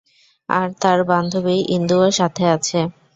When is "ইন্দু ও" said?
1.75-2.17